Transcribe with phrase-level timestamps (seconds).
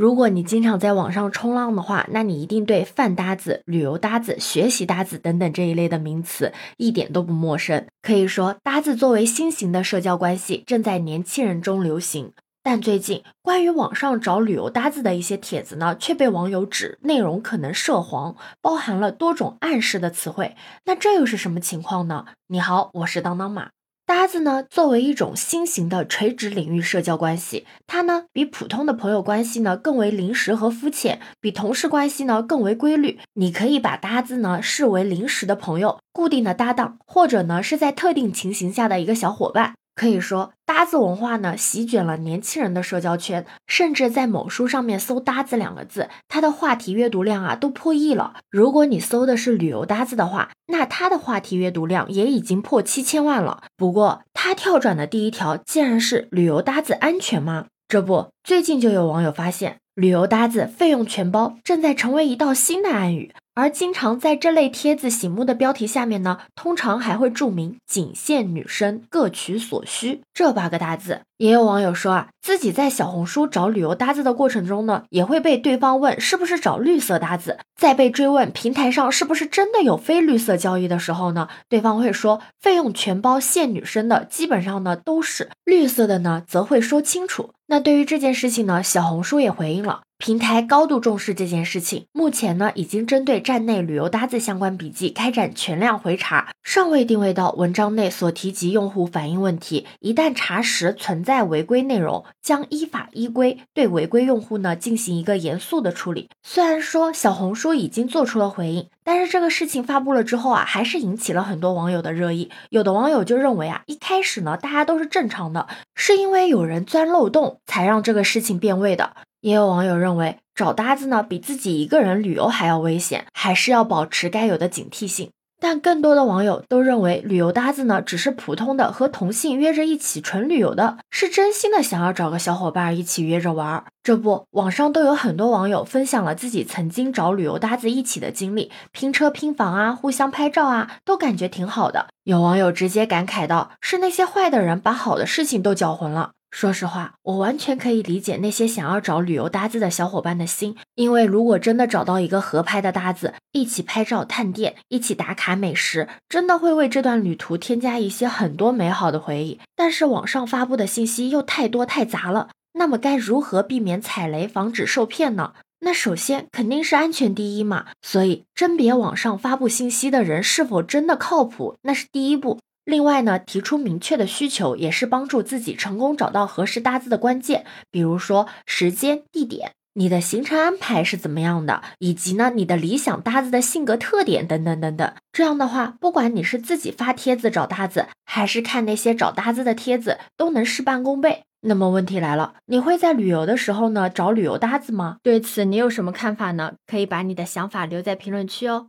[0.00, 7.84] 如果你经常在网上冲浪的话，那你一定对饭搭子、旅游搭子、学习搭子等等这一类的名词一点都不陌生。
[8.00, 12.32] 可以说，搭子作为新型的社交关系，正在年轻人中流行。
[12.62, 20.56] 但最近关于网上找旅游搭子的一些帖子呢，却被网友指内容可能涉黄，包含了多种暗示的词汇。
[20.86, 22.24] 那这又是什么情况呢？
[22.46, 23.68] 你好，我是当当马。
[24.10, 33.20] 搭子呢，作为一种新型的垂直领域社交关系，它呢比普通的朋友关系呢更为临时和肤浅，比同事关系呢更为规律。
[33.34, 39.74] 你可以把搭子呢视为临时的朋友、固定的搭档，或者呢是在特定情形下的一个小伙伴。
[40.00, 48.36] 可以说，搭子文化呢席卷了年轻人的社交圈，甚至在某书上面搜“搭子”两个字，它的话题阅读量啊都破亿了。
[48.48, 53.64] 如果你搜的是旅游搭子的话，那它的话题阅读量也已经破七千万了。
[53.76, 57.66] 不过，它跳转的第一条竟然是旅游搭子安全吗？
[57.86, 63.34] 这不，最近就有网友发现，旅游搭子费用全包正在成为一道新的暗语。
[63.54, 71.20] 而经常在这类帖子醒目的标题下面呢，通常还会注明仅限女生，各取所需这八个大字。
[71.36, 87.50] 也有网友说啊，自己在小红书找旅游搭子的过程中呢，也会被对方问是不是找绿色搭子，在被追问平台上是不是真的有非绿色交易的时候呢，对方会说费用全包限女生的，基本上呢都是绿色的呢，则会说清楚。
[87.66, 90.02] 那对于这件事情呢，小红书也回应了。
[90.20, 99.86] 平台高度重视这件事情，目前呢已经针对站内旅游搭子相关笔记开展全量回查，尚未定位到文章内所提及用户反映问题。
[100.00, 106.28] 一旦查实存在违规内容，将依法依规对违规用户呢进行一个严肃的处理。
[106.42, 112.50] 虽然说小红书已经做出了回应，但是这个事情发布了之后啊，还是引起了很多网友的热议。
[112.68, 119.14] 有的网友就认为啊，一开始呢大家都是正常的，是因为有人钻漏洞才让这个事情变味的。
[119.40, 125.30] 也有网友认为，找搭子呢比自己一个人旅游还要危险，还是要保持该有的警惕性。
[125.62, 133.84] 但更多的网友都认为，旅游搭子呢只是普通的和同性约着一起纯旅游的，是真心的想要找个小伙伴一起约着玩。
[134.02, 142.06] 这不，网上都有很多网友分享了自己曾经找旅游搭子一起的经历，拼车拼房啊，互相拍照啊，都感觉挺好的。
[142.24, 159.60] 有网友直接感慨道：“是那些坏的人把好的事情都搅浑了。”说实话，我完全可以理解那些想要找旅游搭子的小伙伴的心，因为如果真的找到一个合拍的搭子，一起拍照探店，一起打卡美食，真的会为这段旅途添加一些很多美好的回忆。
[159.76, 165.52] 但是网上发布的信息又太多太杂了，那么该如何避免踩雷，防止受骗呢？
[165.82, 172.58] 那首先肯定是安全第一嘛，所以甄别网上发布信息的人是否真的靠谱，那是第一步。
[172.90, 177.64] 另外呢，提出明确的需求也是帮助自己成功找到合适搭子的关键。
[177.88, 185.12] 比如说时间、地点，你的行程安排是怎么样的，以及呢你的理想搭子的性格特点等等等等。
[185.32, 191.44] 这样的话，不管你是自己发帖子找搭子，还是看那些找搭子的帖子，都能事半功倍。
[191.60, 195.18] 那么问题来了，你会在旅游的时候呢找旅游搭子吗？
[195.22, 196.72] 对此你有什么看法呢？
[196.88, 198.88] 可以把你的想法留在评论区哦。